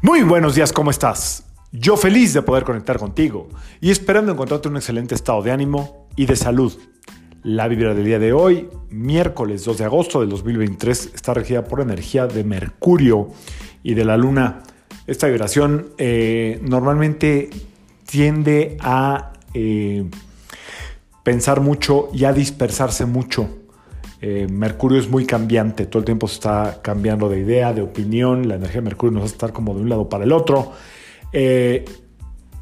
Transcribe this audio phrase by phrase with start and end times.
[0.00, 1.42] Muy buenos días, ¿cómo estás?
[1.72, 3.48] Yo feliz de poder conectar contigo
[3.80, 6.72] y esperando encontrarte un excelente estado de ánimo y de salud.
[7.42, 11.80] La vibra del día de hoy, miércoles 2 de agosto del 2023, está regida por
[11.80, 13.30] energía de Mercurio
[13.82, 14.62] y de la Luna.
[15.08, 17.50] Esta vibración eh, normalmente
[18.06, 20.08] tiende a eh,
[21.24, 23.48] pensar mucho y a dispersarse mucho.
[24.20, 28.48] Eh, Mercurio es muy cambiante, todo el tiempo se está cambiando de idea, de opinión,
[28.48, 30.72] la energía de Mercurio nos a estar como de un lado para el otro.
[31.32, 31.84] Eh,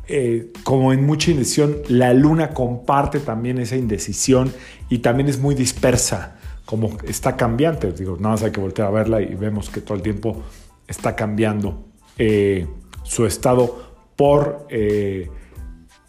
[0.08, 4.52] eh, como en mucha indecisión, la luna comparte también esa indecisión
[4.88, 7.90] y también es muy dispersa, como está cambiante.
[7.92, 10.42] Digo, nada más hay que voltear a verla y vemos que todo el tiempo
[10.86, 11.86] está cambiando
[13.02, 14.68] su estado por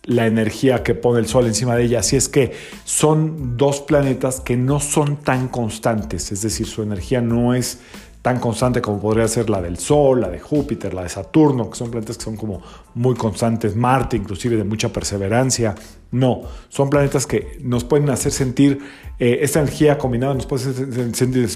[0.08, 2.00] la energía que pone el Sol encima de ella.
[2.00, 2.54] Así es que
[2.86, 7.80] son dos planetas que no son tan constantes, es decir, su energía no es
[8.22, 11.78] tan constante como podría ser la del Sol, la de Júpiter, la de Saturno, que
[11.78, 12.62] son planetas que son como
[12.94, 15.76] muy constantes, Marte inclusive de mucha perseverancia.
[16.12, 18.80] No, son planetas que nos pueden hacer sentir
[19.20, 20.74] eh, esta energía combinada, nos puede
[21.14, 21.50] sentir,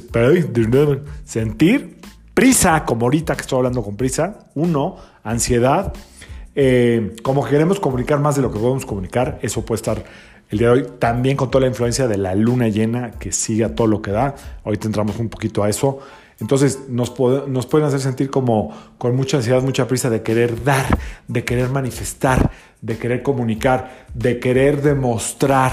[1.25, 1.97] sentir
[2.33, 5.93] prisa, como ahorita que estoy hablando con prisa, uno, ansiedad,
[6.55, 10.03] eh, como queremos comunicar más de lo que podemos comunicar, eso puede estar
[10.49, 13.63] el día de hoy también con toda la influencia de la luna llena que sigue
[13.63, 14.35] a todo lo que da.
[14.65, 15.99] Hoy entramos un poquito a eso.
[16.41, 20.85] Entonces nos, nos pueden hacer sentir como con mucha ansiedad, mucha prisa de querer dar,
[21.29, 25.71] de querer manifestar, de querer comunicar, de querer demostrar,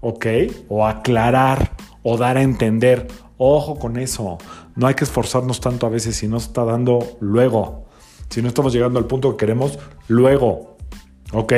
[0.00, 0.26] ¿ok?
[0.68, 1.70] O aclarar
[2.02, 3.06] o dar a entender.
[3.36, 4.38] Ojo con eso.
[4.74, 7.87] No hay que esforzarnos tanto a veces si no está dando luego
[8.28, 10.76] si no estamos llegando al punto que queremos luego.
[11.32, 11.52] ¿Ok?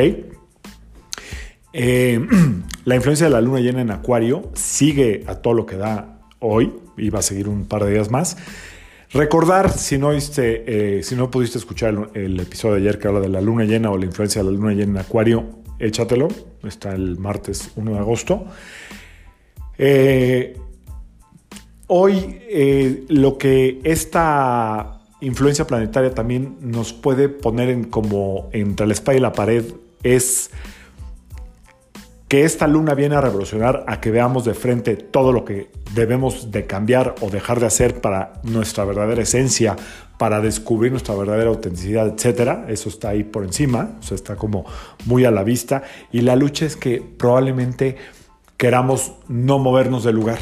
[1.72, 2.27] Eh,
[2.84, 6.72] la influencia de la luna llena en Acuario sigue a todo lo que da hoy
[6.96, 8.36] y va a seguir un par de días más.
[9.12, 13.28] Recordar, si no, eh, si no pudiste escuchar el, episodio de ayer que habla de
[13.28, 16.28] la luna llena o la influencia de la luna llena en Acuario, échatelo.
[16.62, 18.45] Está el martes 1 de agosto.
[19.78, 20.56] Eh,
[21.89, 29.19] hoy lo que esta influencia planetaria también nos puede poner en como entre la espalda
[29.19, 29.64] y la pared
[30.03, 30.51] es
[32.31, 36.53] que esta luna viene a revolucionar, a que veamos de frente todo lo que debemos
[36.53, 39.75] de cambiar o dejar de hacer para nuestra verdadera esencia,
[40.17, 42.67] para descubrir nuestra verdadera autenticidad, etcétera.
[42.69, 44.64] Eso está ahí por encima, o sea, está como
[45.07, 45.83] muy a la vista.
[46.13, 47.97] Y la lucha es que probablemente
[48.57, 50.39] queramos no movernos del lugar,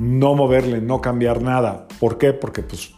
[0.00, 1.86] no moverle, no cambiar nada.
[2.00, 2.32] ¿Por qué?
[2.32, 2.97] Porque pues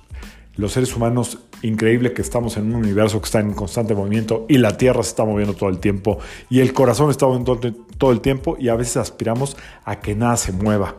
[0.61, 4.59] los seres humanos, increíble que estamos en un universo que está en constante movimiento y
[4.59, 7.59] la Tierra se está moviendo todo el tiempo y el corazón está moviendo
[7.99, 10.97] todo el tiempo y a veces aspiramos a que nada se mueva.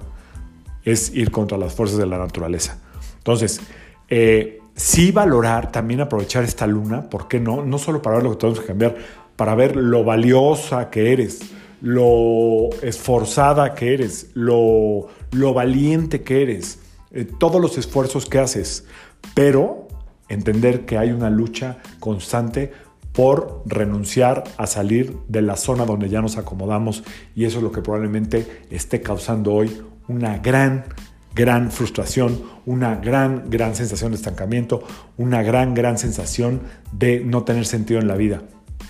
[0.84, 2.80] Es ir contra las fuerzas de la naturaleza.
[3.20, 3.62] Entonces,
[4.10, 7.64] eh, sí valorar, también aprovechar esta luna, ¿por qué no?
[7.64, 8.96] No solo para ver lo que tenemos que cambiar,
[9.36, 11.40] para ver lo valiosa que eres,
[11.82, 16.80] lo esforzada que eres, lo, lo valiente que eres,
[17.14, 18.86] eh, todos los esfuerzos que haces
[19.34, 19.88] pero
[20.30, 22.72] entender que hay una lucha constante
[23.14, 27.04] por renunciar a salir de la zona donde ya nos acomodamos
[27.36, 30.86] y eso es lo que probablemente esté causando hoy una gran,
[31.36, 34.84] gran frustración, una gran, gran sensación de estancamiento,
[35.18, 36.62] una gran, gran sensación
[36.92, 38.44] de no tener sentido en la vida.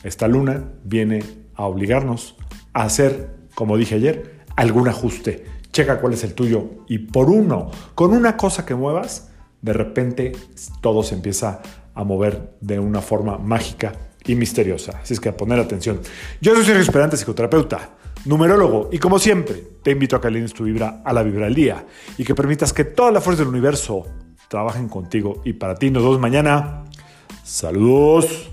[0.03, 1.23] Esta luna viene
[1.55, 2.35] a obligarnos
[2.73, 5.45] a hacer, como dije ayer, algún ajuste.
[5.71, 9.29] Checa cuál es el tuyo y por uno, con una cosa que muevas,
[9.61, 10.33] de repente
[10.81, 11.61] todo se empieza
[11.93, 13.93] a mover de una forma mágica
[14.25, 14.99] y misteriosa.
[15.01, 15.99] Así es que a poner atención.
[16.41, 17.91] Yo soy Sergio Esperante, psicoterapeuta,
[18.25, 21.55] numerólogo, y como siempre, te invito a que alines tu vibra a la vibra del
[21.55, 21.85] día
[22.17, 24.05] y que permitas que toda la fuerza del universo
[24.47, 25.89] trabajen contigo y para ti.
[25.89, 26.83] Nos vemos mañana.
[27.43, 28.50] Saludos.